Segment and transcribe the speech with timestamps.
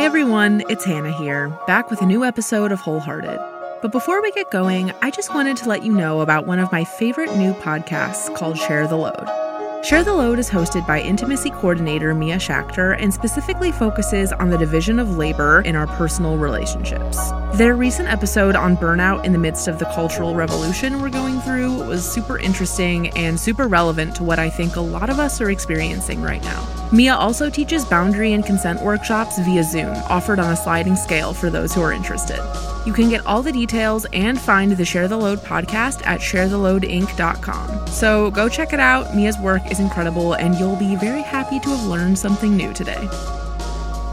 [0.00, 0.62] Hi, everyone.
[0.70, 3.38] It's Hannah here, back with a new episode of Wholehearted.
[3.82, 6.72] But before we get going, I just wanted to let you know about one of
[6.72, 9.84] my favorite new podcasts called Share the Load.
[9.84, 14.56] Share the Load is hosted by intimacy coordinator Mia Schachter and specifically focuses on the
[14.56, 17.18] division of labor in our personal relationships.
[17.54, 21.79] Their recent episode on burnout in the midst of the cultural revolution we're going through
[21.90, 25.50] was super interesting and super relevant to what I think a lot of us are
[25.50, 26.88] experiencing right now.
[26.92, 31.50] Mia also teaches boundary and consent workshops via Zoom, offered on a sliding scale for
[31.50, 32.38] those who are interested.
[32.86, 37.88] You can get all the details and find the Share the Load podcast at sharetheloadinc.com.
[37.88, 39.14] So go check it out.
[39.14, 43.08] Mia's work is incredible, and you'll be very happy to have learned something new today.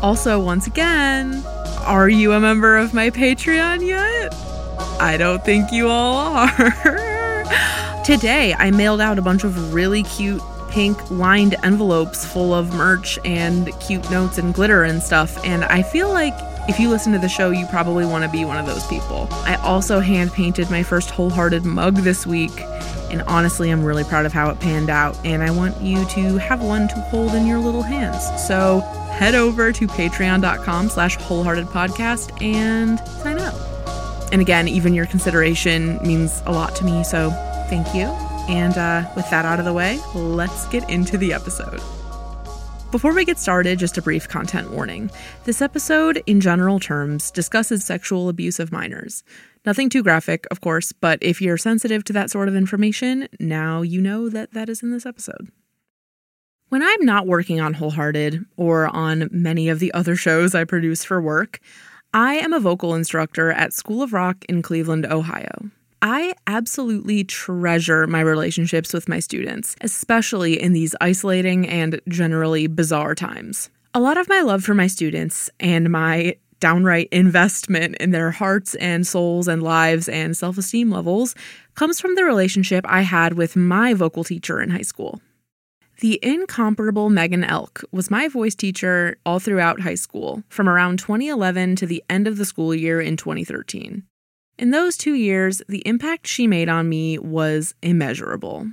[0.02, 1.44] Also, once again,
[1.86, 4.34] are you a member of my Patreon yet?
[5.00, 6.98] I don't think you all are.
[8.08, 13.20] Today, I mailed out a bunch of really cute pink lined envelopes full of merch
[13.26, 16.34] and cute notes and glitter and stuff, and I feel like
[16.70, 19.28] if you listen to the show, you probably want to be one of those people.
[19.32, 22.54] I also hand painted my first wholehearted mug this week,
[23.12, 26.38] and honestly, I'm really proud of how it panned out, and I want you to
[26.38, 28.24] have one to hold in your little hands.
[28.48, 28.80] So
[29.12, 33.54] head over to patreon.com slash wholehearted podcast and sign up.
[34.32, 37.32] And again, even your consideration means a lot to me, so
[37.70, 38.06] thank you.
[38.50, 41.82] And uh, with that out of the way, let's get into the episode.
[42.90, 45.12] Before we get started, just a brief content warning.
[45.44, 49.24] This episode, in general terms, discusses sexual abuse of minors.
[49.66, 53.82] Nothing too graphic, of course, but if you're sensitive to that sort of information, now
[53.82, 55.52] you know that that is in this episode.
[56.70, 61.04] When I'm not working on Wholehearted or on many of the other shows I produce
[61.04, 61.60] for work,
[62.14, 65.72] I am a vocal instructor at School of Rock in Cleveland, Ohio.
[66.02, 73.16] I absolutely treasure my relationships with my students, especially in these isolating and generally bizarre
[73.16, 73.70] times.
[73.94, 78.76] A lot of my love for my students and my downright investment in their hearts
[78.76, 81.36] and souls and lives and self esteem levels
[81.76, 85.22] comes from the relationship I had with my vocal teacher in high school.
[86.00, 91.76] The incomparable Megan Elk was my voice teacher all throughout high school, from around 2011
[91.78, 94.04] to the end of the school year in 2013.
[94.60, 98.68] In those two years, the impact she made on me was immeasurable.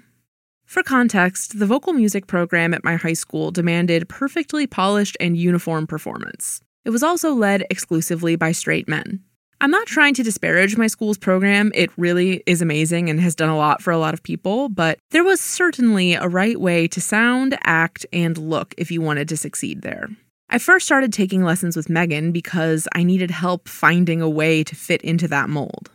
[0.65, 5.87] For context, the vocal music program at my high school demanded perfectly polished and uniform
[5.87, 6.63] performance.
[6.87, 9.21] It was also led exclusively by straight men.
[9.61, 13.51] I'm not trying to disparage my school's program, it really is amazing and has done
[13.51, 17.01] a lot for a lot of people, but there was certainly a right way to
[17.01, 20.09] sound, act, and look if you wanted to succeed there.
[20.49, 24.75] I first started taking lessons with Megan because I needed help finding a way to
[24.75, 25.91] fit into that mold.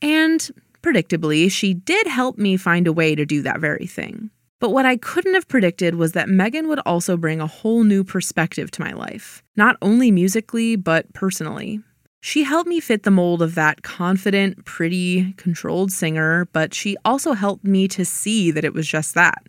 [0.00, 0.50] And
[0.82, 4.30] predictably, she did help me find a way to do that very thing.
[4.60, 8.04] But what I couldn't have predicted was that Megan would also bring a whole new
[8.04, 11.80] perspective to my life, not only musically, but personally.
[12.22, 17.32] She helped me fit the mold of that confident, pretty, controlled singer, but she also
[17.32, 19.42] helped me to see that it was just that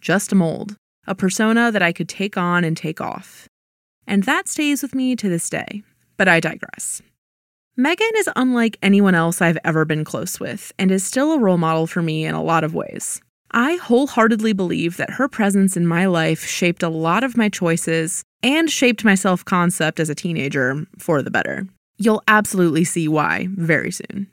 [0.00, 0.76] just a mold,
[1.06, 3.48] a persona that I could take on and take off.
[4.06, 5.82] And that stays with me to this day.
[6.16, 7.02] But I digress.
[7.76, 11.56] Megan is unlike anyone else I've ever been close with and is still a role
[11.56, 13.20] model for me in a lot of ways.
[13.50, 18.24] I wholeheartedly believe that her presence in my life shaped a lot of my choices
[18.42, 21.66] and shaped my self concept as a teenager for the better.
[21.98, 24.26] You'll absolutely see why very soon.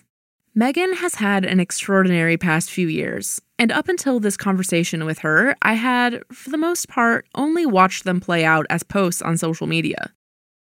[0.56, 5.56] Megan has had an extraordinary past few years, and up until this conversation with her,
[5.62, 9.68] I had, for the most part, only watched them play out as posts on social
[9.68, 10.12] media.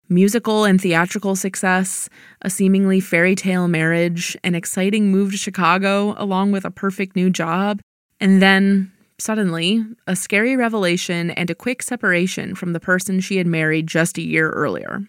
[0.08, 2.08] Musical and theatrical success,
[2.42, 7.30] a seemingly fairy tale marriage, an exciting move to Chicago, along with a perfect new
[7.30, 7.80] job,
[8.20, 13.46] and then, suddenly, a scary revelation and a quick separation from the person she had
[13.46, 15.08] married just a year earlier.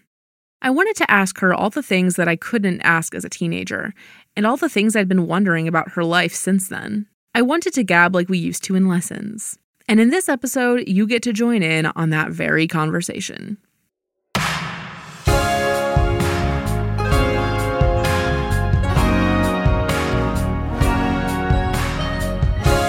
[0.60, 3.94] I wanted to ask her all the things that I couldn't ask as a teenager,
[4.34, 7.06] and all the things I'd been wondering about her life since then.
[7.32, 9.56] I wanted to gab like we used to in lessons.
[9.88, 13.56] And in this episode, you get to join in on that very conversation.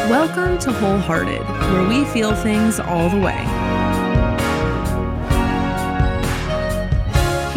[0.10, 3.59] Welcome to Wholehearted, where we feel things all the way.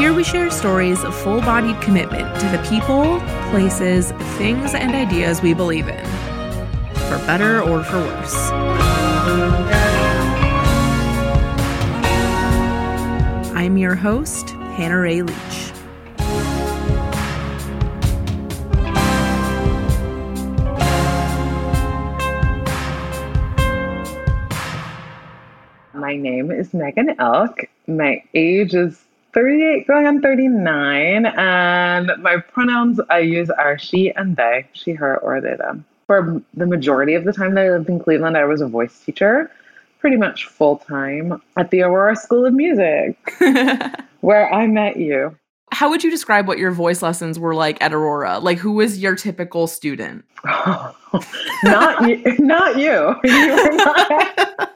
[0.03, 3.21] Here we share stories of full bodied commitment to the people,
[3.53, 6.05] places, things, and ideas we believe in,
[7.07, 8.35] for better or for worse.
[13.55, 15.73] I'm your host, Hannah Ray Leach.
[25.95, 27.61] My name is Megan Elk.
[27.87, 29.02] My age is
[29.33, 35.19] 38 going on 39 and my pronouns i use are she and they she her
[35.19, 35.85] or they them.
[36.07, 38.99] For the majority of the time that i lived in cleveland i was a voice
[39.01, 39.51] teacher
[40.01, 43.17] pretty much full time at the aurora school of music
[44.21, 45.37] where i met you.
[45.71, 48.39] How would you describe what your voice lessons were like at aurora?
[48.39, 50.27] Like who was your typical student?
[51.65, 53.15] Not you not you.
[53.25, 54.73] You were not.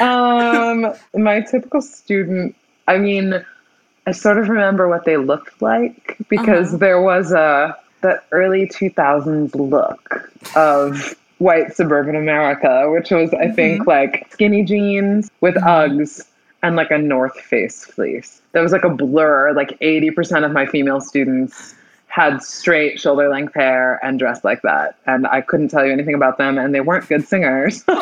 [0.00, 2.56] Um my typical student
[2.88, 3.44] I mean,
[4.06, 6.76] I sort of remember what they looked like because uh-huh.
[6.78, 13.54] there was a the early 2000s look of white suburban America, which was I mm-hmm.
[13.54, 16.00] think like skinny jeans with mm-hmm.
[16.00, 16.26] Uggs
[16.62, 18.42] and like a North Face fleece.
[18.52, 19.52] That was like a blur.
[19.52, 21.74] Like 80% of my female students
[22.06, 24.98] had straight shoulder length hair and dressed like that.
[25.06, 27.84] And I couldn't tell you anything about them, and they weren't good singers.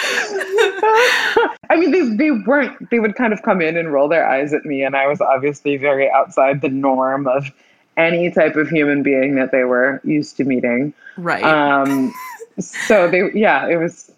[1.70, 4.52] I mean, they, they weren't, they would kind of come in and roll their eyes
[4.52, 4.82] at me.
[4.82, 7.50] And I was obviously very outside the norm of
[7.96, 10.94] any type of human being that they were used to meeting.
[11.16, 11.42] Right.
[11.42, 12.14] Um,
[12.60, 14.10] so they, yeah, it was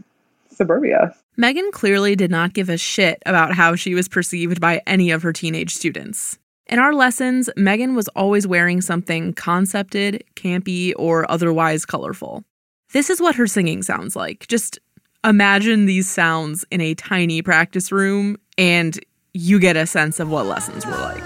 [0.51, 1.15] suburbia.
[1.37, 5.23] Megan clearly did not give a shit about how she was perceived by any of
[5.23, 6.39] her teenage students.
[6.67, 12.45] In our lessons, Megan was always wearing something concepted, campy, or otherwise colorful.
[12.93, 14.79] This is what her singing sounds like, just
[15.25, 18.99] imagine these sounds in a tiny practice room and
[19.35, 21.25] you get a sense of what lessons were like.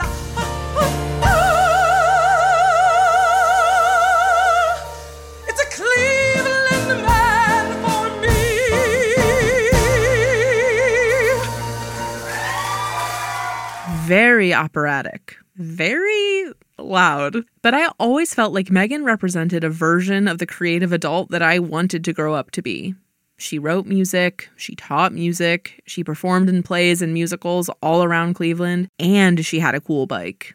[14.07, 17.43] Very operatic, very loud.
[17.63, 21.59] But I always felt like Megan represented a version of the creative adult that I
[21.59, 22.95] wanted to grow up to be.
[23.37, 28.89] She wrote music, she taught music, she performed in plays and musicals all around Cleveland,
[28.99, 30.55] and she had a cool bike.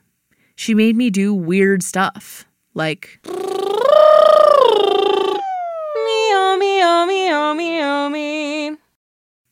[0.55, 3.19] She made me do weird stuff, like.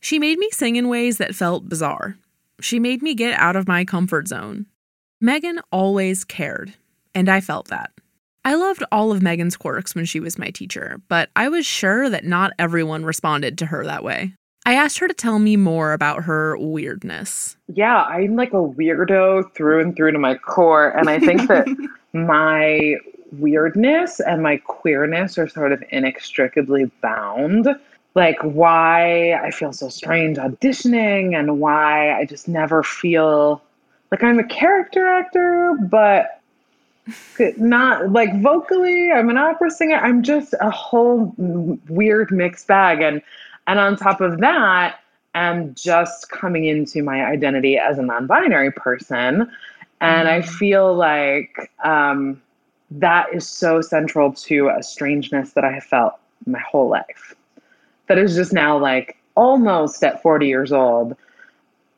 [0.00, 2.16] She made me sing in ways that felt bizarre.
[2.60, 4.66] She made me get out of my comfort zone.
[5.20, 6.74] Megan always cared,
[7.14, 7.90] and I felt that.
[8.44, 12.08] I loved all of Megan's quirks when she was my teacher, but I was sure
[12.08, 14.34] that not everyone responded to her that way.
[14.64, 17.56] I asked her to tell me more about her weirdness.
[17.68, 20.90] Yeah, I'm like a weirdo through and through to my core.
[20.90, 21.66] And I think that
[22.12, 22.96] my
[23.32, 27.68] weirdness and my queerness are sort of inextricably bound.
[28.14, 33.62] Like, why I feel so strange auditioning and why I just never feel
[34.10, 36.37] like I'm a character actor, but
[37.56, 41.32] not like vocally i'm an opera singer i'm just a whole
[41.88, 43.22] weird mixed bag and
[43.66, 45.00] and on top of that
[45.34, 49.50] i'm just coming into my identity as a non-binary person
[50.00, 52.40] and i feel like um,
[52.90, 56.14] that is so central to a strangeness that i have felt
[56.46, 57.34] my whole life.
[58.06, 61.16] That is just now like almost at 40 years old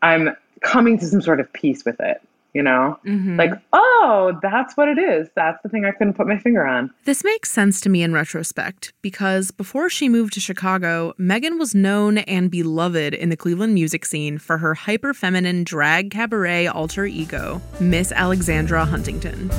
[0.02, 2.20] i'm coming to some sort of peace with it
[2.52, 2.98] you know?
[3.06, 3.36] Mm-hmm.
[3.36, 5.28] Like, oh, that's what it is.
[5.36, 6.90] That's the thing I couldn't put my finger on.
[7.04, 11.74] This makes sense to me in retrospect because before she moved to Chicago, Megan was
[11.74, 17.06] known and beloved in the Cleveland music scene for her hyper feminine drag cabaret alter
[17.06, 19.50] ego, Miss Alexandra Huntington.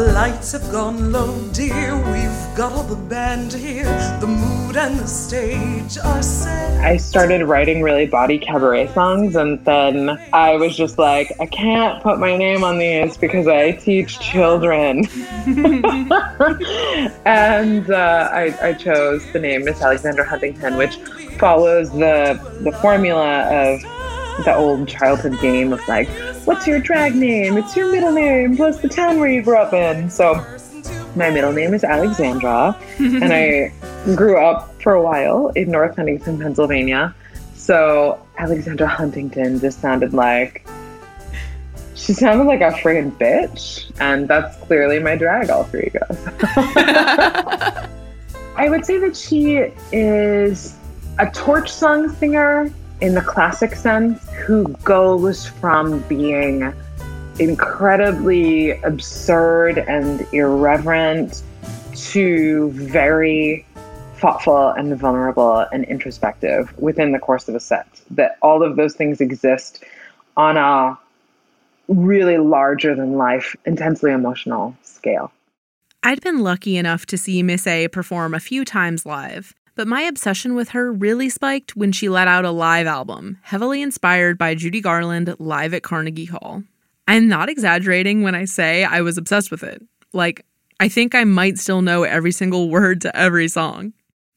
[0.00, 1.94] The lights have gone low, dear.
[1.94, 3.84] We've got all the band here.
[4.18, 6.80] The mood and the stage are set.
[6.80, 12.02] I started writing really bawdy cabaret songs, and then I was just like, I can't
[12.02, 15.04] put my name on these because I teach children.
[17.26, 20.96] and uh, I, I chose the name Miss Alexandra Huntington, which
[21.38, 23.82] follows the the formula of
[24.46, 26.08] the old childhood game of like,
[26.44, 27.56] what's your drag name?
[27.56, 30.10] It's your middle name plus the town where you grew up in.
[30.10, 30.34] So
[31.16, 33.72] my middle name is Alexandra, and I
[34.14, 37.14] grew up for a while in North Huntington, Pennsylvania.
[37.54, 40.66] So Alexandra Huntington just sounded like
[41.94, 46.00] she sounded like a friggin' bitch, and that's clearly my drag alter ego.
[48.56, 49.58] I would say that she
[49.92, 50.76] is
[51.18, 56.72] a torch song singer in the classic sense who goes from being
[57.38, 61.42] incredibly absurd and irreverent
[61.94, 63.66] to very
[64.16, 67.88] thoughtful and vulnerable and introspective within the course of a set.
[68.10, 69.82] That all of those things exist
[70.36, 70.98] on a
[71.88, 75.32] really larger than life, intensely emotional scale.
[76.02, 79.54] I'd been lucky enough to see Miss A perform a few times live.
[79.74, 83.82] But my obsession with her really spiked when she let out a live album, heavily
[83.82, 86.62] inspired by Judy Garland live at Carnegie Hall.
[87.08, 89.82] I'm not exaggerating when I say I was obsessed with it.
[90.12, 90.44] Like,
[90.80, 93.92] I think I might still know every single word to every song.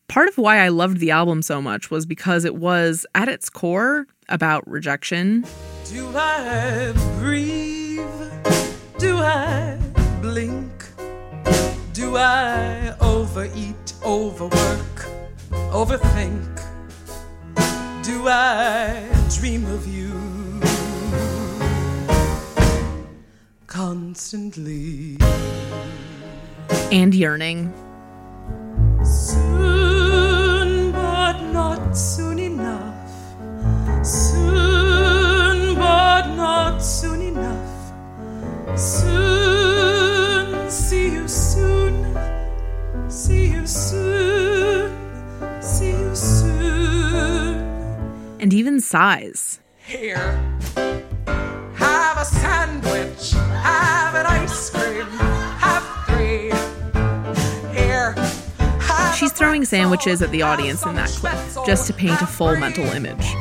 [0.08, 3.50] Part of why I loved the album so much was because it was, at its
[3.50, 5.46] core, about rejection.
[5.90, 8.00] Do I breathe?
[8.98, 9.80] Do I
[10.22, 10.70] blink?
[11.94, 14.93] Do I overeat, overwork,
[15.72, 16.62] overthink?
[18.04, 20.12] Do I dream of you
[23.68, 25.18] constantly?
[26.92, 27.74] And yearning.
[29.04, 34.06] Soon, but not soon enough.
[34.06, 38.80] Soon, but not soon enough.
[38.80, 42.18] Soon, see you soon.
[43.10, 44.43] See you soon.
[48.44, 49.62] And even sighs.
[49.78, 50.38] Here,
[51.76, 53.32] have a sandwich.
[53.32, 55.06] Have an ice cream.
[55.60, 56.52] Have three.
[57.74, 58.14] Here.
[59.16, 62.84] She's throwing sandwiches at the audience in that clip, just to paint a full mental
[62.84, 63.34] image.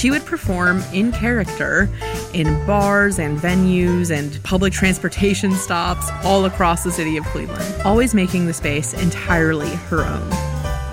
[0.00, 1.86] She would perform in character
[2.32, 8.14] in bars and venues and public transportation stops all across the city of Cleveland, always
[8.14, 10.26] making the space entirely her own.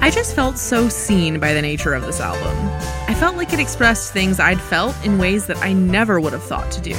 [0.01, 2.57] I just felt so seen by the nature of this album.
[3.07, 6.43] I felt like it expressed things I'd felt in ways that I never would have
[6.43, 6.95] thought to do.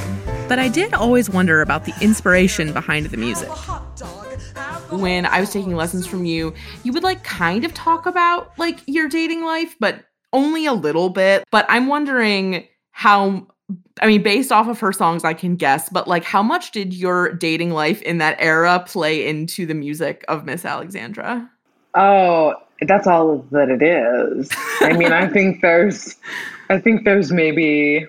[0.48, 3.50] But I did always wonder about the inspiration behind the music.
[4.90, 8.78] When I was taking lessons from you, you would like kind of talk about like
[8.86, 11.44] your dating life, but only a little bit.
[11.50, 13.46] But I'm wondering how
[14.00, 16.94] I mean, based off of her songs, I can guess, but like how much did
[16.94, 21.50] your dating life in that era play into the music of Miss Alexandra?
[21.94, 24.48] Oh, that's all that it is.
[24.80, 26.16] I mean, I think there's,
[26.70, 28.06] I think there's maybe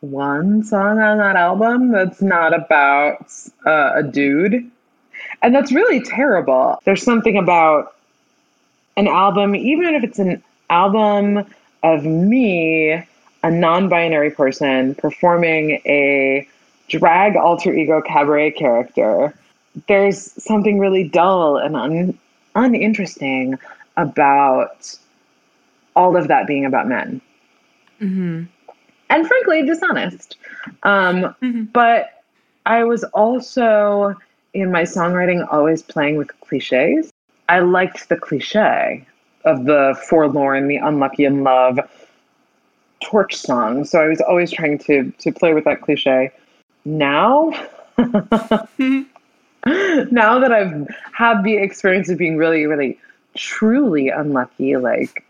[0.00, 3.32] one song on that album that's not about
[3.66, 4.70] uh, a dude,
[5.42, 6.78] and that's really terrible.
[6.84, 7.96] There's something about
[8.96, 11.44] an album, even if it's an album
[11.82, 13.02] of me,
[13.42, 16.46] a non-binary person performing a
[16.88, 19.34] drag alter ego cabaret character.
[19.88, 22.18] There's something really dull and un-
[22.54, 23.58] uninteresting
[23.96, 24.96] about
[25.96, 27.20] all of that being about men
[28.00, 28.44] Mm-hmm.
[29.10, 30.36] and frankly dishonest
[30.82, 31.72] um, Mhm.
[31.72, 32.22] but
[32.66, 34.16] i was also
[34.54, 37.10] in my songwriting always playing with cliches
[37.48, 39.06] i liked the cliche
[39.44, 41.78] of the forlorn the unlucky in love
[43.00, 46.30] torch song so i was always trying to to play with that cliche
[46.84, 47.50] now
[50.10, 52.98] now that I've had the experience of being really, really,
[53.36, 55.24] truly unlucky, like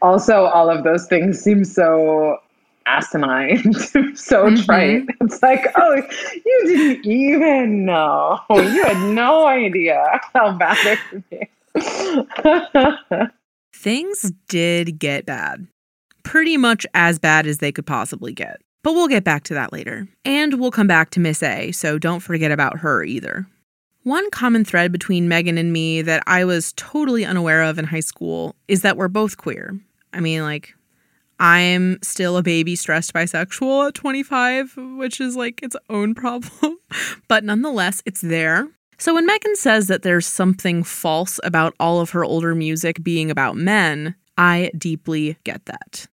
[0.00, 2.38] also all of those things seem so
[2.86, 3.72] asinine,
[4.14, 4.64] so Mhm.
[4.64, 5.04] trite.
[5.20, 6.02] It's like, oh,
[6.44, 8.40] you didn't even know.
[8.50, 11.48] You had no idea how bad it could be.
[13.74, 15.66] Things did get bad.
[16.22, 18.60] Pretty much as bad as they could possibly get.
[18.82, 20.08] But we'll get back to that later.
[20.24, 23.46] And we'll come back to Miss A, so don't forget about her either.
[24.04, 28.00] One common thread between Megan and me that I was totally unaware of in high
[28.00, 29.78] school is that we're both queer.
[30.12, 30.74] I mean, like,
[31.38, 36.78] I'm still a baby stressed bisexual at 25, which is like its own problem.
[37.28, 38.68] but nonetheless, it's there.
[39.02, 43.32] So when Megan says that there's something false about all of her older music being
[43.32, 46.06] about men, I deeply get that.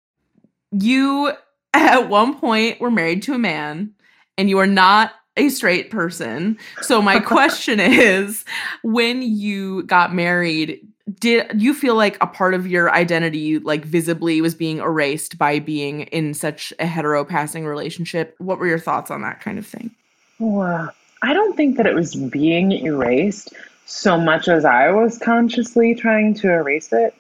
[0.71, 1.33] You,
[1.75, 3.93] at one point, were married to a man,
[4.39, 6.57] and you are not a straight person.
[6.81, 8.47] So my question is
[8.83, 10.81] when you got married,
[11.21, 15.59] did you feel like a part of your identity like visibly was being erased by
[15.59, 18.35] being in such a hetero passing relationship?
[18.39, 19.91] What were your thoughts on that kind of thing?
[20.39, 20.89] Wow.
[21.23, 23.53] I don't think that it was being erased
[23.87, 27.15] so much as I was consciously trying to erase it.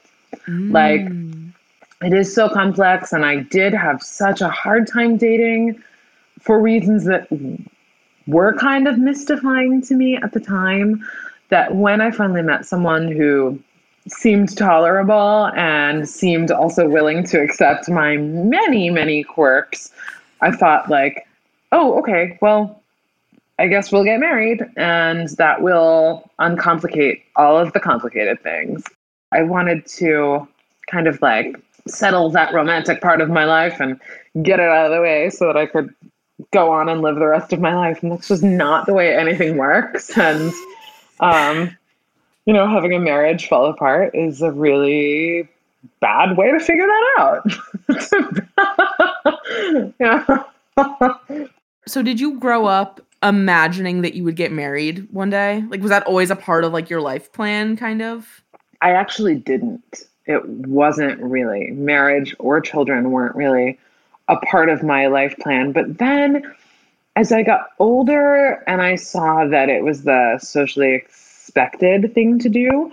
[0.46, 1.52] Like, Mm.
[2.02, 5.82] it is so complex and i did have such a hard time dating
[6.38, 7.26] for reasons that
[8.28, 11.04] were kind of mystifying to me at the time
[11.48, 13.58] that when i finally met someone who
[14.06, 19.90] seemed tolerable and seemed also willing to accept my many many quirks
[20.40, 21.26] i thought like
[21.72, 22.77] oh okay well
[23.58, 28.82] i guess we'll get married and that will uncomplicate all of the complicated things
[29.32, 30.46] i wanted to
[30.88, 34.00] kind of like settle that romantic part of my life and
[34.42, 35.94] get it out of the way so that I could
[36.52, 38.02] go on and live the rest of my life.
[38.02, 40.16] And that's just not the way anything works.
[40.16, 40.52] And,
[41.20, 41.76] um,
[42.46, 45.48] you know, having a marriage fall apart is a really
[46.00, 47.44] bad way to figure that out.
[50.00, 50.44] yeah.
[51.86, 55.64] So did you grow up imagining that you would get married one day?
[55.68, 58.42] Like was that always a part of like your life plan kind of?
[58.80, 60.02] I actually didn't.
[60.26, 61.70] It wasn't really.
[61.72, 63.78] Marriage or children weren't really
[64.28, 65.72] a part of my life plan.
[65.72, 66.42] But then
[67.16, 72.48] as I got older and I saw that it was the socially expected thing to
[72.48, 72.92] do,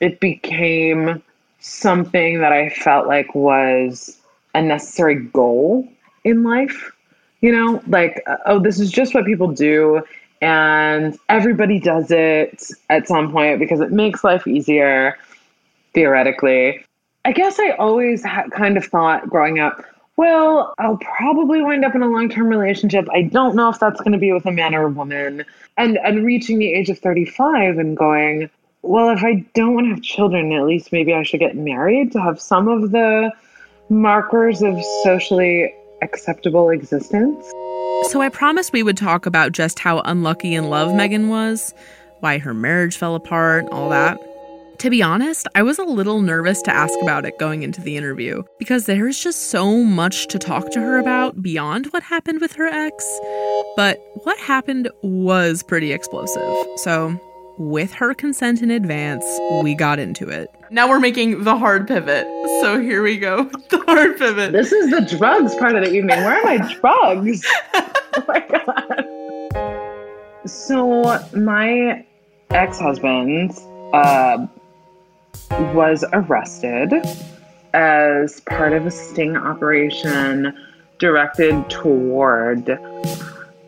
[0.00, 1.22] it became
[1.58, 4.16] something that I felt like was
[4.54, 5.88] a necessary goal
[6.22, 6.92] in life.
[7.44, 10.02] You know, like, uh, oh, this is just what people do.
[10.40, 15.18] And everybody does it at some point because it makes life easier,
[15.92, 16.82] theoretically.
[17.26, 19.84] I guess I always ha- kind of thought growing up,
[20.16, 23.06] well, I'll probably wind up in a long-term relationship.
[23.12, 25.44] I don't know if that's going to be with a man or a woman.
[25.76, 28.48] And and reaching the age of 35 and going,
[28.80, 32.12] well, if I don't want to have children, at least maybe I should get married
[32.12, 33.32] to have some of the
[33.90, 35.74] markers of socially
[36.04, 37.44] acceptable existence.
[38.10, 41.74] So I promised we would talk about just how unlucky in love Megan was,
[42.20, 44.18] why her marriage fell apart, all that.
[44.78, 47.96] To be honest, I was a little nervous to ask about it going into the
[47.96, 52.52] interview because there's just so much to talk to her about beyond what happened with
[52.54, 53.20] her ex.
[53.76, 56.66] But what happened was pretty explosive.
[56.76, 57.18] So,
[57.58, 59.24] with her consent in advance,
[59.62, 60.50] we got into it.
[60.70, 62.26] Now we're making the hard pivot.
[62.60, 63.44] So here we go.
[63.70, 64.52] The hard pivot.
[64.52, 66.18] This is the drugs part of the evening.
[66.18, 67.46] Where are my drugs?
[67.74, 70.48] oh my god.
[70.48, 72.04] So my
[72.50, 73.58] ex-husband
[73.92, 74.46] uh,
[75.72, 76.92] was arrested
[77.72, 80.56] as part of a sting operation
[80.98, 82.78] directed toward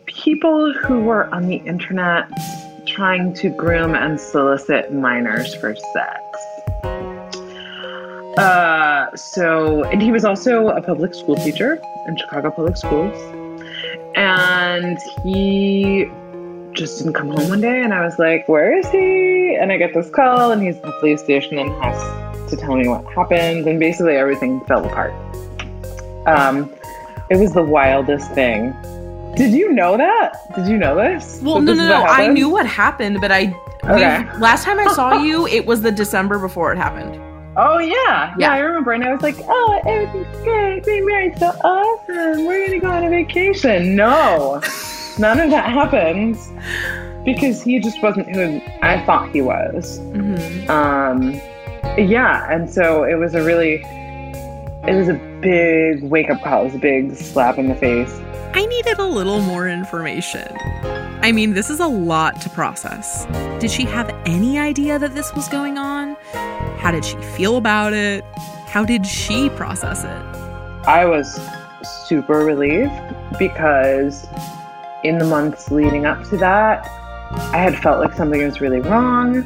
[0.05, 2.29] people who were on the internet
[2.97, 6.23] trying to groom and solicit minors for sex.
[8.39, 13.15] Uh, so, and he was also a public school teacher in Chicago Public Schools.
[14.15, 16.09] And he
[16.71, 17.83] just didn't come home one day.
[17.83, 19.55] And I was like, Where is he?
[19.55, 22.75] And I get this call, and he's at the police station and has to tell
[22.75, 23.67] me what happened.
[23.67, 25.13] And basically, everything fell apart.
[26.25, 26.73] Um,
[27.29, 28.73] it was the wildest thing.
[29.37, 30.53] Did you know that?
[30.55, 31.39] Did you know this?
[31.43, 32.03] Well, That no, this no, no.
[32.05, 33.45] I knew what happened, but I.
[33.45, 33.55] we-
[33.89, 34.25] Okay.
[34.39, 37.15] last time I saw you, it was the December before it happened.
[37.55, 37.93] Oh yeah.
[37.95, 38.51] yeah, Yeah.
[38.51, 40.83] I remember, and I was like, "Oh, everything's great.
[40.85, 42.45] Being married, so awesome.
[42.45, 44.61] We're gonna go on a vacation." No,
[45.19, 46.37] none of that happened
[47.25, 49.99] because he just wasn't who I thought he was.
[49.99, 51.39] hmm Um,
[51.97, 53.83] yeah, and so it was a really,
[54.87, 56.61] it was a big wake up call.
[56.61, 58.19] It was a big slap in the face.
[58.53, 60.47] I needed a little more information.
[61.21, 63.25] I mean, this is a lot to process.
[63.59, 66.15] Did she have any idea that this was going on?
[66.77, 68.23] How did she feel about it?
[68.67, 70.87] How did she process it?
[70.87, 71.37] I was
[72.07, 72.93] super relieved
[73.37, 74.25] because
[75.03, 76.85] in the months leading up to that,
[77.53, 79.43] I had felt like something was really wrong,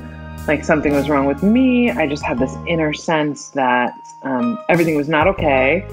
[0.48, 1.90] like something was wrong with me.
[1.90, 5.86] I just had this inner sense that um, everything was not okay,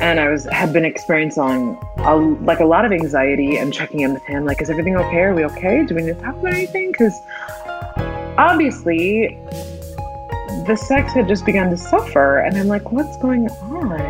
[0.00, 4.14] and I was had been experiencing a, like a lot of anxiety and checking in
[4.14, 5.22] with him, like, is everything okay?
[5.22, 5.84] Are we okay?
[5.84, 6.92] Do we need to talk about anything?
[6.92, 7.14] Because
[8.38, 9.38] obviously
[10.66, 14.00] the sex had just begun to suffer, and I'm like, what's going on?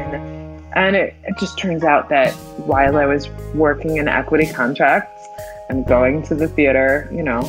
[0.77, 2.33] And it, it just turns out that
[2.67, 5.29] while I was working in equity contracts
[5.69, 7.43] and going to the theater, you know,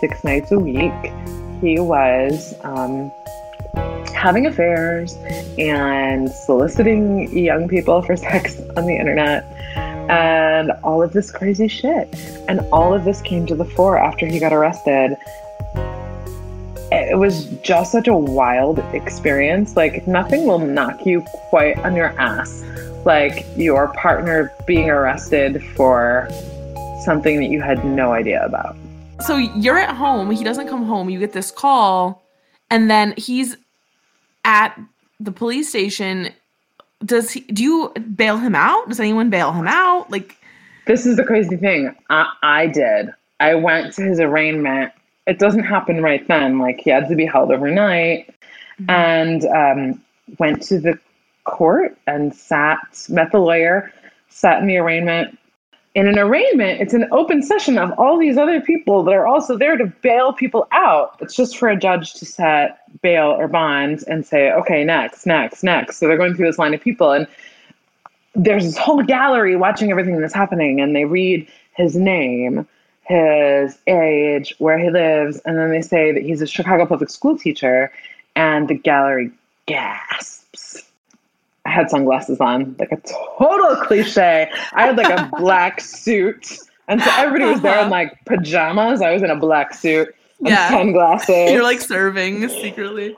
[0.00, 0.92] six nights a week,
[1.60, 3.12] he was um,
[4.12, 5.16] having affairs
[5.58, 9.44] and soliciting young people for sex on the internet
[10.10, 12.08] and all of this crazy shit.
[12.48, 15.16] And all of this came to the fore after he got arrested
[16.90, 19.76] it was just such a wild experience.
[19.76, 22.64] Like nothing will knock you quite on your ass
[23.04, 26.28] like your partner being arrested for
[27.04, 28.76] something that you had no idea about.
[29.20, 32.22] So you're at home, he doesn't come home, you get this call,
[32.70, 33.56] and then he's
[34.44, 34.78] at
[35.20, 36.30] the police station.
[37.04, 38.88] Does he do you bail him out?
[38.88, 40.10] Does anyone bail him out?
[40.10, 40.36] Like
[40.86, 41.94] This is the crazy thing.
[42.10, 43.12] I, I did.
[43.40, 44.92] I went to his arraignment.
[45.26, 46.58] It doesn't happen right then.
[46.58, 48.34] Like he had to be held overnight,
[48.88, 50.02] and um,
[50.38, 50.98] went to the
[51.44, 53.06] court and sat.
[53.08, 53.92] Met the lawyer,
[54.28, 55.38] sat in the arraignment.
[55.94, 59.56] In an arraignment, it's an open session of all these other people that are also
[59.56, 61.16] there to bail people out.
[61.20, 65.64] It's just for a judge to set bail or bond and say, okay, next, next,
[65.64, 65.96] next.
[65.96, 67.26] So they're going through this line of people, and
[68.34, 72.66] there's this whole gallery watching everything that's happening, and they read his name,
[73.02, 77.36] his age, where he lives, and then they say that he's a Chicago public school
[77.36, 77.90] teacher,
[78.36, 79.32] and the gallery
[79.66, 80.37] gasps.
[81.68, 82.96] I had sunglasses on, like a
[83.38, 84.50] total cliche.
[84.72, 86.58] I had like a black suit.
[86.88, 89.02] And so everybody was there in like pajamas.
[89.02, 90.08] I was in a black suit
[90.40, 90.70] and Yeah.
[90.70, 91.50] sunglasses.
[91.52, 93.14] You're like serving secretly.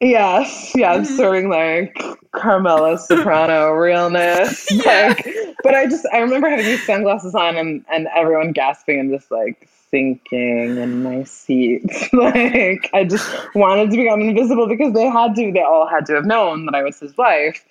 [0.00, 1.16] Yes, yeah, I'm Mhm.
[1.16, 2.02] serving like
[2.32, 4.66] Carmela Soprano realness.
[4.84, 5.08] Yeah.
[5.16, 5.28] Like,
[5.62, 9.30] but I just I remember having these sunglasses on and and everyone gasping and just
[9.30, 11.84] like sinking in my seat.
[12.14, 15.52] like I just wanted to become invisible because they had to.
[15.52, 17.62] They all had to have known that I was his wife.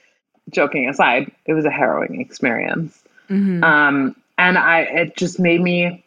[0.49, 3.01] Joking aside, it was a harrowing experience.
[3.29, 3.63] Mhm.
[3.63, 6.03] Um, and I it just made me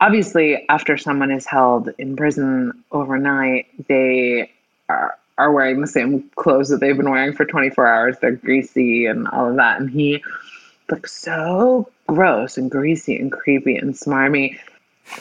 [0.00, 4.50] obviously after someone is held in prison overnight, they
[4.88, 8.16] are are wearing the same clothes that they've been wearing for 24 hours.
[8.20, 9.80] They're greasy and all of that.
[9.80, 10.22] And he
[10.90, 14.58] looked so gross and greasy and creepy and smarmy.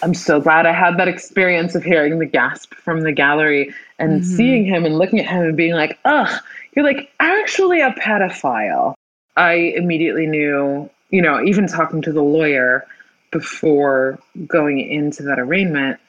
[0.03, 4.21] I'm so glad I had that experience of hearing the gasp from the gallery and
[4.21, 4.25] Mhm.
[4.25, 6.41] seeing him and looking at him and being like, ugh,
[6.75, 8.93] you're like actually a pedophile.
[9.37, 12.85] I immediately knew, you know, even talking to the lawyer
[13.31, 15.99] before going into that arraignment,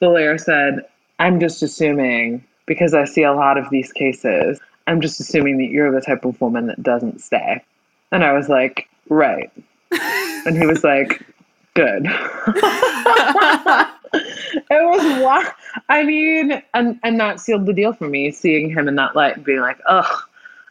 [0.00, 0.84] the lawyer said,
[1.18, 5.70] I'm just assuming, because I see a lot of these cases, I'm just assuming that
[5.70, 7.62] you're the type of woman that doesn't stay.
[8.12, 9.50] And I was like, right.
[10.46, 11.22] And he was like,
[11.74, 12.06] good.
[14.14, 15.52] it was wa-
[15.88, 19.44] I mean, and and that sealed the deal for me, seeing him in that light
[19.44, 20.22] being like, ugh,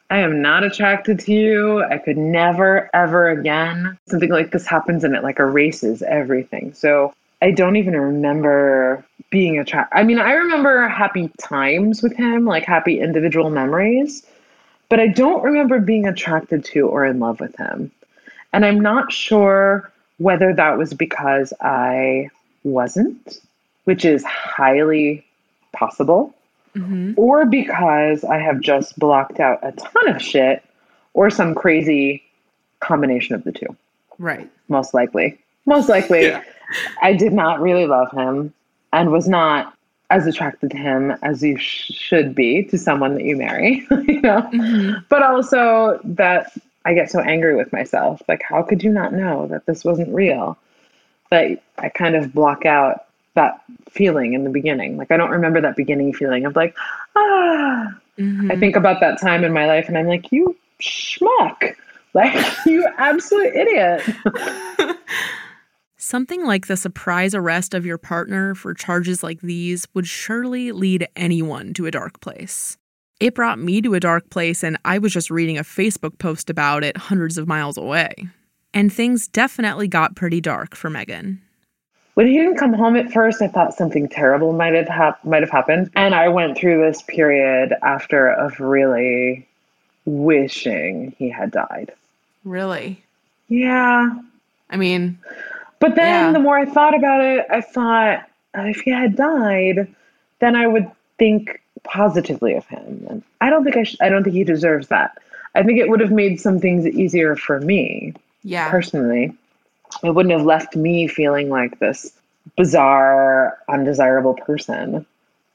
[0.10, 1.84] I am not attracted to you.
[1.84, 3.98] I could never, ever again.
[4.08, 6.74] Something like this happens and it like erases everything.
[6.74, 9.98] So I don't even remember being attracted.
[9.98, 14.26] I mean, I remember happy times with him, like happy individual memories,
[14.90, 17.92] but I don't remember being attracted to or in love with him.
[18.54, 22.30] And I'm not sure whether that was because I
[22.64, 23.40] wasn't,
[23.86, 25.26] which is highly
[25.74, 26.34] possible,
[26.76, 27.14] Mhm.
[27.18, 30.64] or because I have just blocked out a ton of shit,
[31.14, 32.22] or some crazy
[32.80, 33.76] combination of the two.
[34.20, 34.48] Right.
[34.70, 35.38] Most likely.
[35.66, 36.42] Most likely, Yeah.
[37.02, 38.54] I did not really love him
[38.94, 39.74] and was not
[40.10, 44.22] as attracted to him as you sh- should be to someone that you marry, you
[44.22, 44.42] know?
[44.54, 45.04] Mhm.
[45.10, 46.52] but also that
[46.88, 48.22] I get so angry with myself.
[48.30, 50.58] Like, how could you not know that this wasn't real?
[51.30, 53.04] That I kind of block out
[53.36, 54.96] that feeling in the beginning.
[54.96, 56.76] Like, I don't remember that beginning feeling of like,
[57.16, 57.88] ah.
[58.20, 58.60] I Mhm.
[58.60, 61.76] think about that time in my life and I'm like, you schmuck.
[62.14, 64.02] Like, you absolute idiot.
[65.98, 71.08] Something like the surprise arrest of your partner for charges like these would surely lead
[71.16, 72.78] anyone to a dark place.
[73.20, 76.50] It brought me to a dark place, and I was just reading a Facebook post
[76.50, 78.14] about it hundreds of miles away.
[78.74, 81.42] And things definitely got pretty dark for Megan.
[82.14, 85.42] When he didn't come home at first, I thought something terrible might have hap- might
[85.42, 89.48] have happened, and I went through this period after of really
[90.06, 91.92] wishing he had died.
[92.44, 93.04] Really?
[93.50, 94.10] Yeah,
[94.70, 95.18] I mean,
[95.80, 96.32] But then Yeah.
[96.32, 99.88] the more I thought about it, I thought if he had died,
[100.40, 103.06] then I would think positively of him.
[103.10, 105.18] And I don't think I sh- I don't think he deserves that.
[105.56, 108.70] I think it would have made some things easier for me yeah.
[108.70, 109.34] personally.
[110.04, 112.12] It wouldn't have left me feeling like this
[112.56, 115.06] bizarre, undesirable person.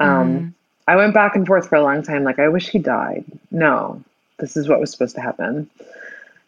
[0.01, 0.53] Um, Mhm.
[0.89, 2.25] I went back and forth for a long time.
[2.25, 3.25] Like, I wish he died.
[3.51, 4.03] No,
[4.39, 5.69] this is what was supposed to happen.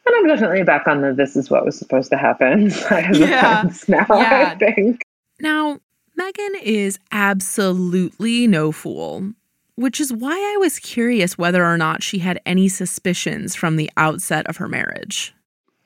[0.07, 3.19] And I'm definitely back on the this is what was supposed to happen side of
[3.19, 4.51] the fence now, Yeah.
[4.53, 5.03] I think.
[5.41, 5.79] Now,
[6.17, 9.33] Megan is absolutely no fool,
[9.77, 13.91] which is why I was curious whether or not she had any suspicions from the
[13.97, 15.35] outset of her marriage.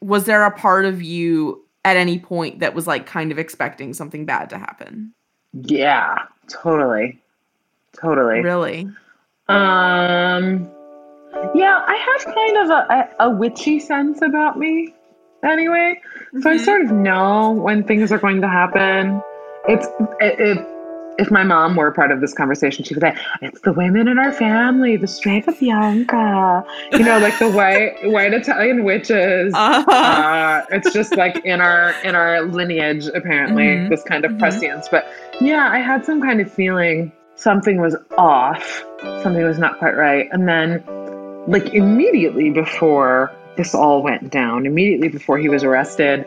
[0.01, 3.93] was there a part of you at any point that was like kind of expecting
[3.95, 5.13] something bad to happen?
[5.55, 7.19] Yeah, totally.
[8.01, 8.41] Totally.
[8.43, 8.89] Really?
[9.49, 10.71] Um,
[11.55, 12.87] yeah, I have kind of a,
[13.21, 14.95] a, a witchy sense about me
[15.43, 16.01] anyway.
[16.43, 16.65] So I Mhm.
[16.65, 19.23] sort of know when things are going to happen.
[19.67, 19.87] It's
[20.21, 20.59] if
[21.19, 24.09] if my mom were a part of this conversation, she would say, "It's the women
[24.09, 29.53] in our family, the strength of Bianca." You know, like the white white Italian witches.
[29.55, 29.91] Uh-huh.
[29.91, 33.89] Uh, it's just like in our in our lineage, apparently, Mhm.
[33.91, 34.39] this kind of Mhm.
[34.39, 34.89] prescience.
[34.89, 35.07] But
[35.41, 38.85] yeah, I had some kind of feeling something was off,
[39.23, 40.83] something was not quite right, and then
[41.47, 46.25] like immediately before this all went down, immediately before he was arrested,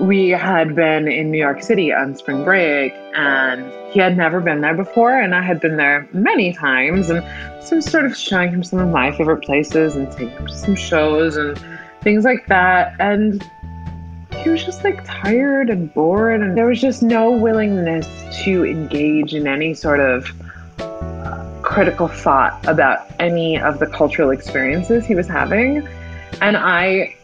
[0.00, 4.60] we had been in New York City on spring break and he had never been
[4.60, 7.22] there before and I had been there many times and
[7.62, 10.74] so sort of showing him some of my favorite places and taking him to some
[10.74, 11.60] shows and
[12.00, 13.46] things like that and
[14.42, 18.08] he was just like tired and bored and there was just no willingness
[18.44, 20.26] to engage in any sort of
[20.80, 25.86] uh, critical thought about any of the cultural experiences he was having
[26.40, 27.14] and I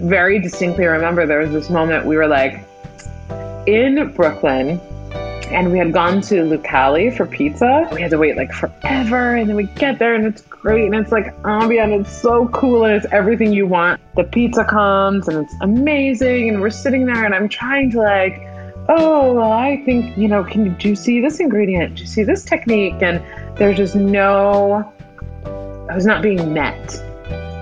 [0.00, 2.64] very distinctly remember there was this moment we were like
[3.66, 4.80] in Brooklyn
[5.50, 7.88] and we had gone to Lucali for pizza.
[7.92, 10.94] We had to wait like forever and then we get there and it's great and
[10.94, 14.00] it's like ambient, and it's so cool and it's everything you want.
[14.14, 18.42] The pizza comes and it's amazing and we're sitting there and I'm trying to like,
[18.90, 21.96] oh, well, I think, you know, can you, do you see this ingredient?
[21.96, 23.02] Do you see this technique?
[23.02, 23.22] And
[23.56, 24.92] there's just no,
[25.88, 26.94] I was not being met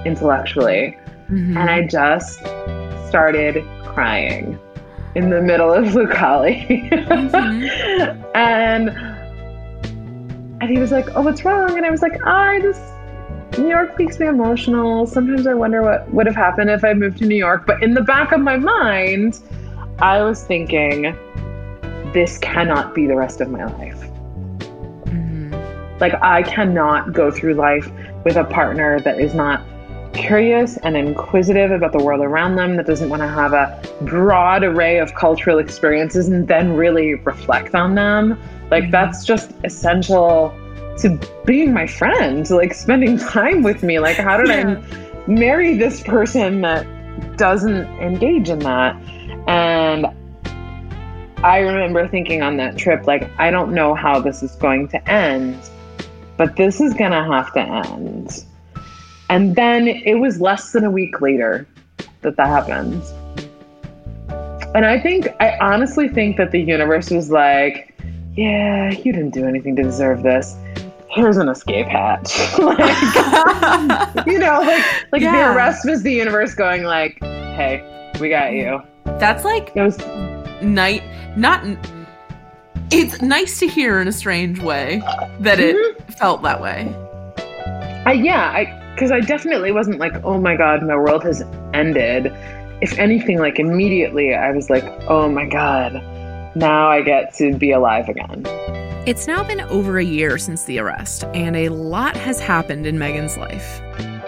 [0.04, 0.96] intellectually.
[1.30, 1.56] Mhm.
[1.56, 2.40] And I just
[3.08, 4.58] started crying
[5.14, 6.92] in the middle of Lucali.
[8.34, 8.90] and
[10.60, 11.76] and he was like, Oh, what's wrong?
[11.76, 12.80] And I was like, I just
[13.58, 15.06] New York makes me emotional.
[15.06, 17.64] Sometimes I wonder what would have happened if I moved to New York.
[17.66, 19.40] But in the back of my mind,
[20.00, 21.16] I was thinking,
[22.12, 24.02] this cannot be the rest of my life.
[25.04, 26.00] Mhm.
[26.00, 27.90] Like, I cannot go through life
[28.24, 29.62] with a partner that is not
[30.16, 34.64] curious and inquisitive about the world around them, that doesn't want to have a broad
[34.64, 38.40] array of cultural experiences and then really reflect on them.
[38.70, 38.92] Like, mm-hmm.
[38.92, 40.54] that's just essential
[40.98, 43.98] to being my friend, like spending time with me.
[43.98, 44.82] Like, how did Yeah.
[44.82, 46.86] I marry this person that
[47.36, 48.96] doesn't engage in that?
[49.46, 50.06] And
[51.44, 55.10] I remember thinking on that trip, like, I don't know how this is going to
[55.10, 55.58] end,
[56.36, 58.44] but this is going to have to end.
[59.28, 61.66] And then it was less than a week later
[62.22, 63.02] that that happened.
[64.74, 67.94] And I think, I honestly think that the universe was like,
[68.36, 70.54] yeah, you didn't do anything to deserve this.
[71.08, 72.36] Here's an escape hatch.
[72.58, 72.78] like,
[74.26, 75.48] you know, like, like Yeah.
[75.48, 78.82] the arrest was the universe going like, hey, we got you.
[79.18, 79.96] That's like It was
[80.62, 81.02] night
[81.38, 81.62] not
[82.90, 85.02] it's nice to hear in a strange way
[85.40, 86.12] that it Mm-hmm.
[86.12, 86.94] felt that way
[88.06, 88.64] I yeah, I
[88.96, 91.42] because I definitely wasn't like, oh my god, my world has
[91.74, 92.32] ended.
[92.80, 96.02] If anything, like immediately I was like, oh my god,
[96.56, 98.44] now I get to be alive again.
[99.06, 102.98] It's now been over a year since the arrest, and a lot has happened in
[102.98, 103.82] Megan's life.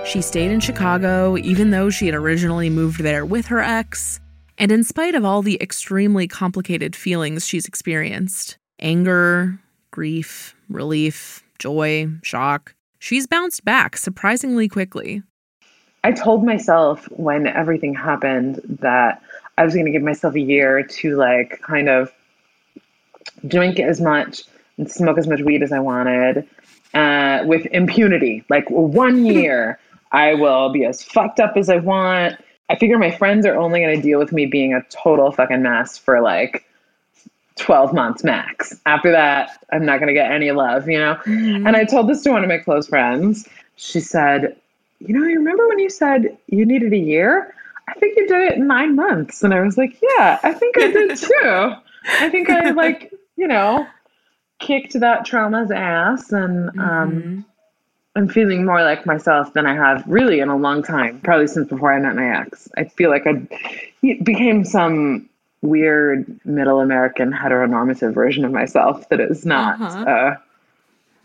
[0.04, 4.20] She stayed in Chicago, even though she had originally moved there with her ex.
[4.59, 9.59] And in spite of all the extremely complicated feelings she's experienced anger,
[9.92, 15.22] grief, relief, joy, shock she's bounced back surprisingly quickly.
[16.04, 19.22] I told myself when everything happened that
[19.56, 22.12] I was going to give myself a year to like kind of
[23.46, 24.42] drink as much
[24.78, 26.48] and smoke as much weed as I wanted
[26.94, 28.44] uh, with impunity.
[28.48, 29.78] Like one year,
[30.12, 32.40] I will be as fucked up as I want.
[32.70, 35.62] I figure my friends are only going to deal with me being a total fucking
[35.62, 36.64] mess for like
[37.59, 38.75] 12 months max.
[38.87, 41.18] After that, I'm not going to get any love, you know?
[41.27, 43.47] And I told this to one of my close friends.
[43.77, 44.57] She said,
[45.01, 47.55] You know, you remember when you said you needed a year?
[47.88, 49.42] I think you did it in nine months.
[49.42, 51.73] And I was like, Yeah, I think I did too.
[52.21, 53.87] I think I, like, you know,
[54.61, 57.44] kicked that trauma's ass and um, Mhm.
[58.16, 61.68] I'm feeling more like myself than I have really in a long time, probably since
[61.68, 62.68] before I met my ex.
[62.77, 63.47] I feel like I
[64.25, 65.27] became some
[65.62, 69.99] weird middle American heteronormative version of myself that is not, Uh-huh.
[70.05, 70.37] uh,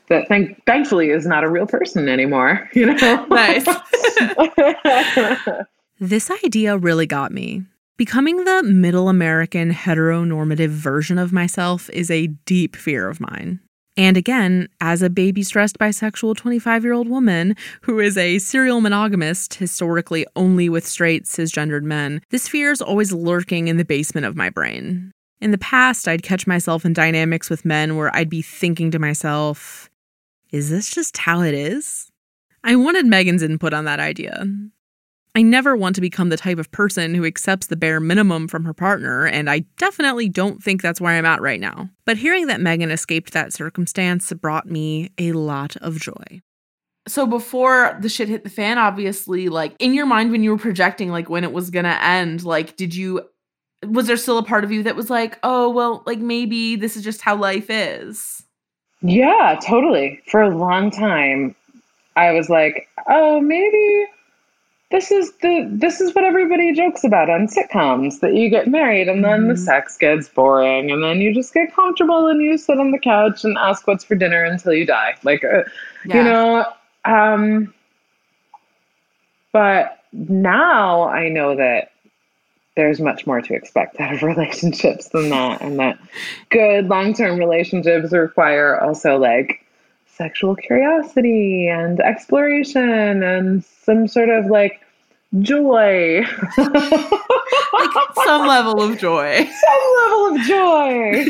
[0.09, 3.25] that thank- thankfully is not a real person anymore, you know?
[3.29, 3.65] Nice.
[5.99, 7.63] This idea really got me.
[7.95, 13.59] Becoming the middle American heteronormative version of myself is a deep fear of mine.
[13.95, 18.81] And again, as a baby stressed bisexual 25 year old woman who is a serial
[18.81, 24.25] monogamist, historically only with straight cisgendered men, this fear is always lurking in the basement
[24.25, 25.11] of my brain.
[25.41, 28.99] In the past, I'd catch myself in dynamics with men where I'd be thinking to
[28.99, 29.89] myself,
[30.51, 32.09] is this just how it is?
[32.63, 34.47] I wanted Megan's input on that idea.
[35.35, 38.65] I never want to become the type of person who accepts the bare minimum from
[38.65, 41.89] her partner, and I definitely don't think that's where I'm at right now.
[42.05, 46.41] But hearing that Megan escaped that circumstance brought me a lot of joy.
[47.07, 50.57] so before the shit hit the fan obviously like in your mind when you were
[50.57, 53.19] projecting like when it was gonna end like did you
[53.85, 56.95] was there still a part of you that was like oh well like maybe this
[56.95, 58.41] is just how life is
[59.03, 60.21] yeah, totally.
[60.27, 61.55] For a long time,
[62.15, 64.05] I was like, oh, maybe
[64.93, 69.09] this is the this is what everybody jokes about on sitcoms that you get married
[69.09, 69.57] and then the Mhm.
[69.57, 73.43] sex gets boring and then you just get comfortable and you sit on the couch
[73.43, 75.63] and ask what's for dinner until you die like uh,
[76.05, 76.17] Yeah.
[76.17, 76.65] you know
[77.05, 77.73] um
[79.51, 81.89] but now i know that
[82.75, 85.97] there's much more to expect out of relationships than that and that
[86.49, 89.65] good long-term relationships require also like
[90.05, 94.79] sexual curiosity and exploration and some sort of like
[95.41, 96.21] joy
[96.57, 97.89] like
[98.23, 99.35] some level of joy.
[99.37, 101.25] some level of joy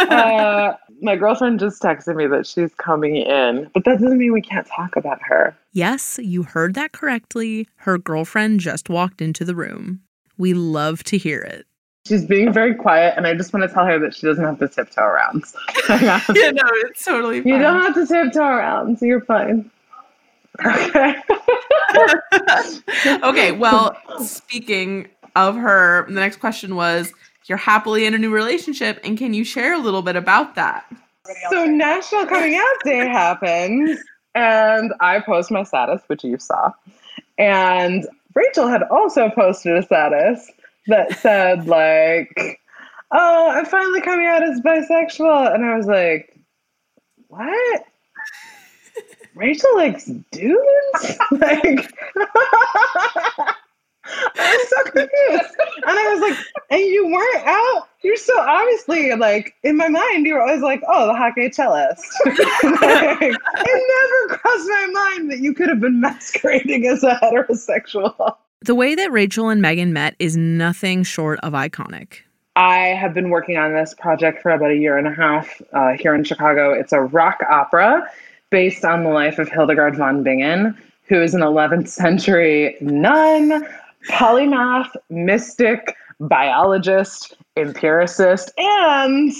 [0.14, 4.42] uh, my girlfriend just texted me that she's coming in but that doesn't mean we
[4.42, 7.68] can't talk about her Yes, you heard that correctly.
[7.76, 10.00] Her girlfriend just walked into the room.
[10.36, 11.66] We love to hear it.
[12.04, 14.58] She's being very quiet, and I just want to tell her that she doesn't have
[14.58, 15.44] to tiptoe around.
[15.88, 17.52] yeah, no, it's totally fine.
[17.52, 19.70] you don't have to tiptoe around, so you're fine.
[20.64, 21.14] Okay.
[23.22, 27.12] Okay, well, speaking of her, the next question was
[27.46, 30.84] you're happily in a new relationship, and can you share a little bit about that?
[31.50, 33.98] so National Coming Out Day happens,
[34.34, 36.72] and I post my status, which you saw,
[37.38, 40.50] and Rachel had also posted a status
[40.86, 42.60] that said like,
[43.10, 46.38] "Oh, I'm finally coming out as bisexual," and I was like,
[47.28, 47.84] "What?"
[49.38, 50.58] Rachel likes dudes?
[51.30, 51.94] like
[54.10, 55.54] I was so confused.
[55.86, 56.38] And I was like,
[56.70, 57.88] and you weren't out?
[58.02, 61.50] You're so obviously like in my mind, you were always like, oh, the hot gay
[61.50, 62.02] cellist.
[62.26, 62.34] like,
[63.22, 68.36] it never crossed my mind that you could have been masquerading as a heterosexual.
[68.62, 72.22] The way that Rachel and Megan met is nothing short of iconic.
[72.56, 75.92] I have been working on this project for about a year and a half uh,
[75.92, 76.72] here in Chicago.
[76.72, 78.10] It's a rock opera
[78.50, 80.76] based on the life of Hildegard von Bingen,
[81.08, 83.66] who is an 11th century nun,
[84.08, 89.32] polymath, mystic, biologist, empiricist, and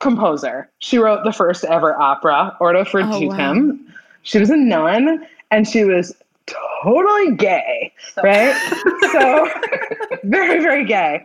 [0.00, 0.70] composer.
[0.78, 3.80] She wrote the first ever opera, Ordo for Oh, Tutem.
[4.22, 6.14] She was a nun and she was
[6.46, 7.92] totally gay,
[8.22, 8.54] right?
[9.12, 9.48] so
[10.24, 11.24] very, very gay.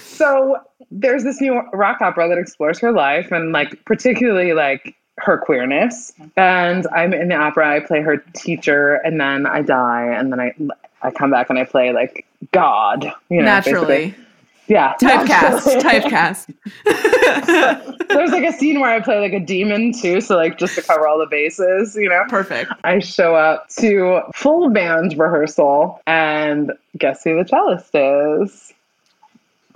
[0.00, 0.56] So
[0.90, 6.12] there's this new rock opera that explores her life and like particularly like her queerness.
[6.36, 10.40] And I'm in the opera, I play her teacher, and then I die, and then
[10.40, 10.54] I
[11.02, 13.86] I come back and I play like God, you know, Naturally.
[13.86, 14.24] basically.
[14.68, 14.94] Yeah.
[15.00, 15.80] Typecast.
[15.80, 16.54] Typecast.
[18.08, 20.82] There's like a scene where I play like a demon too, so like just to
[20.82, 22.22] cover all the bases, you know.
[22.28, 22.72] Perfect.
[22.84, 27.94] I show up to full band rehearsal, and guess who the cellist
[28.42, 28.74] is?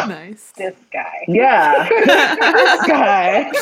[0.01, 0.53] Nice.
[0.57, 1.25] This guy.
[1.29, 3.53] Yeah, this guy.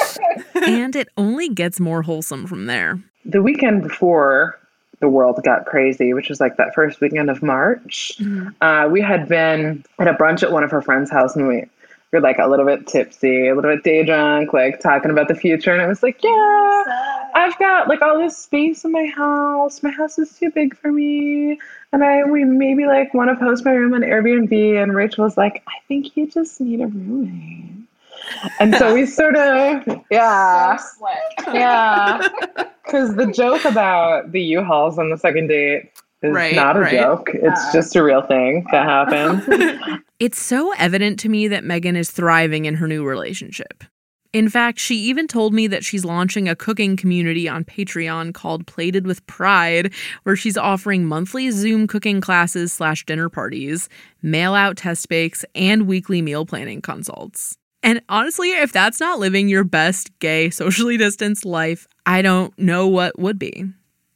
[0.66, 3.00] and it only gets more wholesome from there.
[3.24, 4.58] The weekend before
[5.00, 8.20] the world got crazy, which was like that first weekend of March,
[8.60, 11.64] uh, we had been at a brunch at one of her friends' house, and we
[12.12, 15.34] were like a little bit tipsy, a little bit day drunk, like talking about the
[15.34, 16.84] future, and I was like, yeah.
[17.34, 19.82] I've got like all this space in my house.
[19.82, 21.58] My house is too big for me.
[21.92, 24.82] And I we maybe like want to post my room on Airbnb.
[24.82, 27.66] And Rachel was like, I think you just need a roommate.
[28.60, 30.76] And so we sort of yeah.
[30.76, 31.52] So.
[31.52, 32.28] Yeah.
[32.88, 35.90] Cause the joke about the U-Hauls on the second date
[36.22, 36.92] is Right, not a right.
[36.92, 37.30] joke.
[37.32, 37.72] It's Uh.
[37.72, 40.02] just a real thing that happened.
[40.20, 43.82] It's so evident to me that Megan is thriving in her new relationship.
[44.32, 48.64] In fact, she even told me that she's launching a cooking community on Patreon called
[48.64, 53.88] Plated with Pride, where she's offering monthly Zoom cooking classes slash dinner parties,
[54.22, 57.56] mail out test bakes, and weekly meal planning consults.
[57.82, 62.86] And honestly, if that's not living your best gay, socially distanced life, I don't know
[62.86, 63.64] what would be.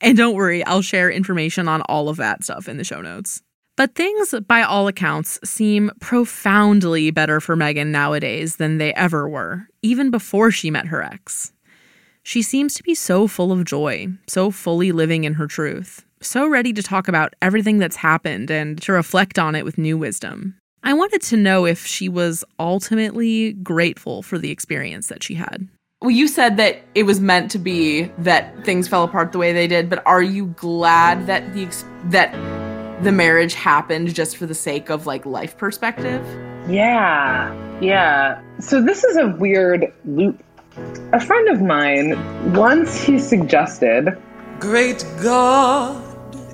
[0.01, 3.43] And don't worry, I'll share information on all of that stuff in the show notes.
[3.77, 9.67] But things, by all accounts, seem profoundly better for Megan nowadays than they ever were,
[9.83, 11.53] even before she met her ex.
[12.23, 16.47] She seems to be so full of joy, so fully living in her truth, so
[16.49, 20.55] ready to talk about everything that's happened and to reflect on it with new wisdom.
[20.85, 25.67] I wanted to know if she was ultimately grateful for the experience that she had.
[26.01, 29.53] Well, you said that it was meant to be that things fell apart the way
[29.53, 32.33] they did, but are you glad that the ex- that
[33.03, 36.25] the marriage happened just for the sake of like life perspective?
[36.69, 38.41] Yeah, yeah.
[38.61, 40.43] So this is a weird loop.
[41.13, 44.17] A friend of mine once he suggested
[44.61, 46.03] Great God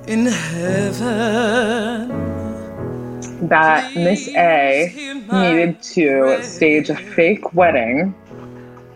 [0.09, 2.09] in heaven.
[3.49, 4.93] that Miss A
[5.33, 8.15] needed to stage a fake wedding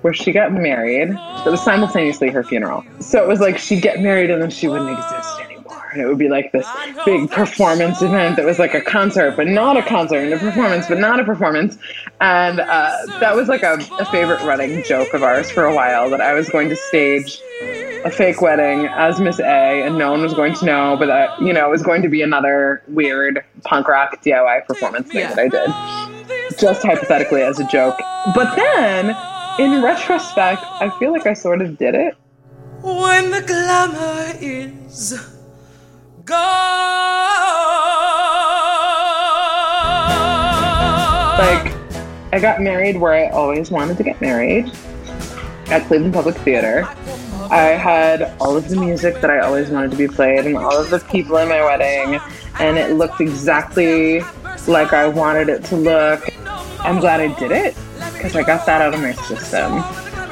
[0.03, 1.11] where she got married.
[1.11, 2.85] that was simultaneously her funeral.
[3.01, 5.54] So it was like she'd get married and then she wouldn't exist anymore.
[5.95, 6.67] And it would be like this
[7.05, 10.87] big performance event that was like a concert, but not a concert, and a performance,
[10.89, 11.79] but not a performance.
[12.21, 16.11] And uh, that was like a, a favorite running joke of ours for a while
[16.11, 17.41] that I was going to stage
[18.05, 21.41] a fake wedding as Miss A, and no one was going to know, but that
[21.41, 25.35] you know it was going to be another weird punk rock DIY performance thing Yeah.
[25.35, 27.97] that I did, just hypothetically as a joke.
[28.35, 29.17] But then,
[29.61, 32.15] in retrospect, I feel like I sort of did it.
[32.83, 35.34] when the glamour is.
[41.39, 41.75] Like,
[42.33, 44.73] I got married where I always wanted to get married
[45.67, 46.89] at Cleveland Public Theater.
[47.51, 50.79] I had all of the music that I always wanted to be played and all
[50.79, 52.21] of the people in my wedding,
[52.59, 54.21] and it looked exactly
[54.67, 56.27] like I wanted it to look.
[56.81, 57.77] I'm glad I did it
[58.15, 59.83] because I got that out of my system.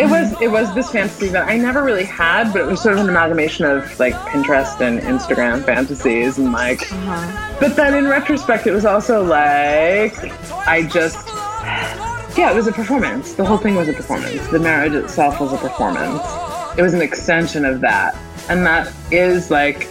[0.02, 2.94] It was it was this fantasy that I never really had, but it was sort
[2.94, 7.56] of an amalgamation of like Pinterest and Instagram fantasies and like uh-huh.
[7.60, 10.14] but then in retrospect, it was also like
[10.66, 11.28] I just,
[12.36, 13.34] yeah, it was a performance.
[13.34, 14.46] The whole thing was a performance.
[14.48, 16.22] The marriage itself was a performance.
[16.76, 18.16] It was an extension of that.
[18.48, 19.88] And that is like,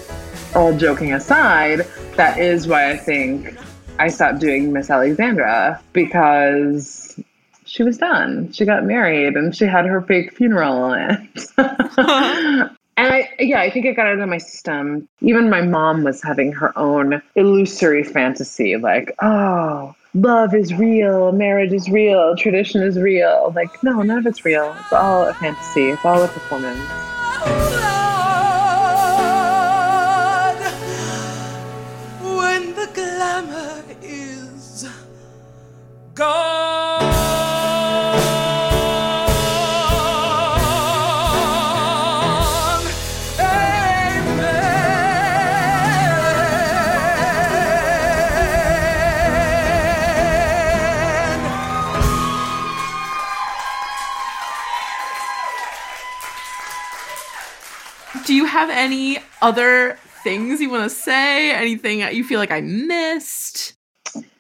[0.56, 3.58] all joking aside, that is why I think
[4.00, 7.20] I stopped doing Miss Alexandra because
[7.72, 8.52] she was done.
[8.52, 10.94] She got married and she had her fake funeral.
[10.94, 11.30] And
[12.98, 15.08] And I, yeah, I think it got out of my system.
[15.22, 21.72] Even my mom was having her own illusory fantasy, like, oh, love is real, marriage
[21.72, 23.54] is real, tradition is real.
[23.56, 24.76] Like, no, none of it's real.
[24.82, 25.90] It's all a fantasy.
[25.92, 26.78] It's all a performance.
[32.20, 34.88] Lord, when the glamour is
[36.14, 36.81] gone.
[58.52, 61.54] Have any other things you want to say?
[61.54, 63.76] Anything you feel like I missed?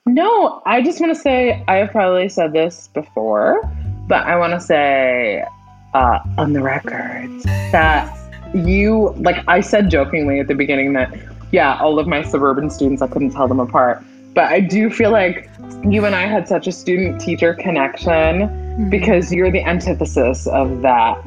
[0.05, 3.61] No, I just want to say I have probably said this before,
[4.09, 5.45] but I want to say
[5.93, 7.29] uh, on the record
[7.71, 8.13] that
[8.53, 11.17] you, like I said jokingly at the beginning, that
[11.53, 14.03] yeah, all of my suburban students, I couldn't tell them apart.
[14.33, 15.49] But I do feel like
[15.85, 21.23] you and I had such a student teacher connection because you're the antithesis of that.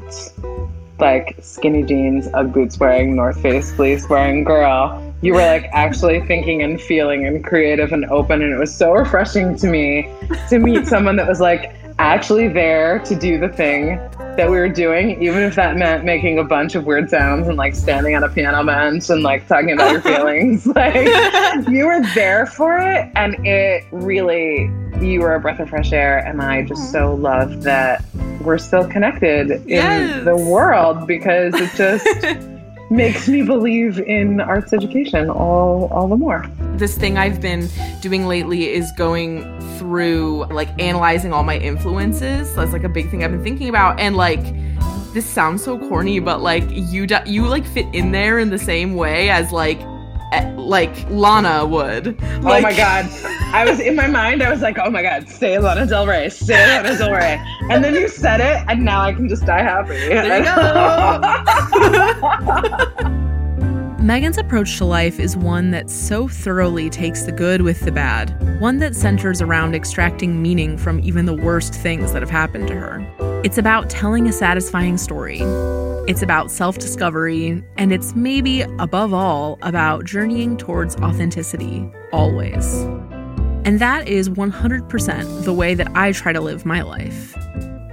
[0.99, 5.15] Like skinny jeans, Ugg boots wearing, North Face fleece wearing girl.
[5.23, 8.93] You were like actually thinking and feeling and creative and open, and it was so
[8.93, 10.09] refreshing to me
[10.51, 13.97] to meet someone that was like actually there to do the thing
[14.37, 17.57] that we were doing, even if that meant making a bunch of weird sounds and
[17.57, 20.67] like standing on a piano bench and like talking about your feelings.
[20.75, 20.95] Like
[21.69, 24.71] you were there for it, and it really
[25.01, 26.93] you were a breath of fresh air, and I just mm-hmm.
[26.93, 28.05] so love that
[28.41, 30.25] we're still connected in Yes.
[30.25, 32.54] the world because it just
[32.95, 36.47] makes me believe in arts education all all the more.
[36.77, 37.69] this thing I've been
[38.01, 39.43] doing lately is going
[39.79, 42.55] through like analyzing all my influences.
[42.55, 44.43] That's like a big thing I've been thinking about and like
[45.13, 48.59] this sounds so corny but like you do- you like fit in there in the
[48.59, 49.81] same way as like
[50.35, 52.20] Eh, like Lana would.
[52.20, 53.07] oh my god.
[53.55, 56.28] I was in my mind, I was like, oh my god, say Lana Del Rey,
[56.28, 57.41] say Lana Del Rey.
[57.70, 59.91] And then you said it, and now I can just die happy.
[59.91, 61.20] There you go.
[64.05, 68.61] Megan's approach to life is one that so thoroughly takes the good with the bad,
[68.61, 72.74] one that centers around extracting meaning from even the worst things that have happened to
[72.74, 73.41] her.
[73.45, 75.39] It's about telling a satisfying story.
[76.07, 82.83] It's about self discovery, and it's maybe, above all, about journeying towards authenticity, always.
[83.65, 87.35] And that is 100% the way that I try to live my life.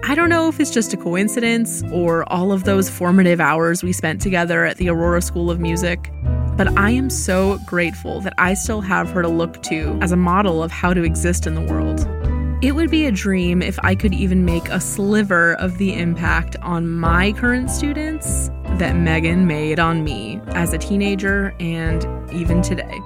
[0.03, 3.93] I don't know if it's just a coincidence or all of those formative hours we
[3.93, 6.11] spent together at the Aurora School of Music,
[6.57, 10.17] but I am so grateful that I still have her to look to as a
[10.17, 12.05] model of how to exist in the world.
[12.61, 16.55] It would be a dream if I could even make a sliver of the impact
[16.57, 23.01] on my current students that Megan made on me as a teenager and even today.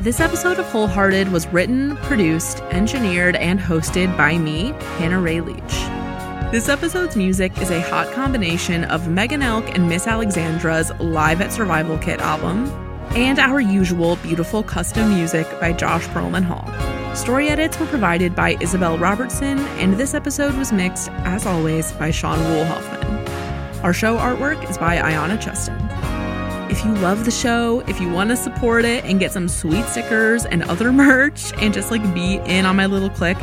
[0.00, 5.95] This episode of Wholehearted was written, produced, engineered, and hosted by me, Hannah Ray Leach.
[6.52, 11.52] This episode's music is a hot combination of Megan Elk and Miss Alexandra's Live at
[11.52, 12.68] Survival Kit album,
[13.16, 16.64] and our usual beautiful custom music by Josh Perlman Hall.
[17.16, 22.12] Story edits were provided by Isabel Robertson, and this episode was mixed, as always, by
[22.12, 23.82] Sean Woolhoffman.
[23.82, 25.76] Our show artwork is by Ayana Cheston.
[26.70, 29.84] If you love the show, if you want to support it and get some sweet
[29.86, 33.40] stickers and other merch and just like be in on my little clique,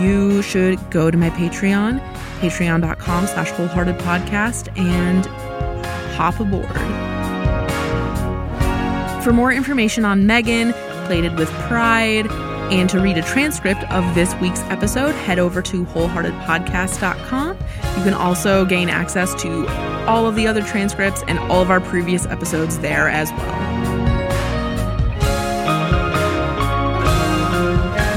[0.00, 2.00] you should go to my Patreon,
[2.42, 5.26] patreon.com slash wholehearted podcast and
[6.16, 6.66] hop aboard.
[9.22, 10.72] For more information on Megan,
[11.06, 12.26] Plated with Pride,
[12.72, 17.56] and to read a transcript of this week's episode, head over to wholeheartedpodcast.com.
[17.56, 19.66] You can also gain access to
[20.08, 23.82] all of the other transcripts and all of our previous episodes there as well.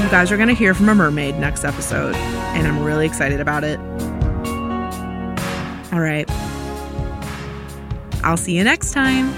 [0.02, 3.40] You guys are going to hear from a mermaid next episode, and I'm really excited
[3.40, 3.78] about it.
[5.92, 6.28] All right.
[8.22, 9.32] I'll see you next time.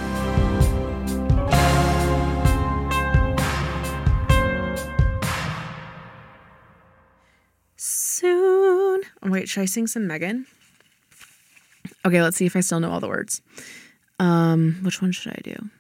[7.77, 9.03] Soon.
[9.23, 10.47] Wait, should I sing some Megan?
[12.07, 13.43] Okay, let's see if I still know all the words.
[14.19, 15.71] Um, which one should I do?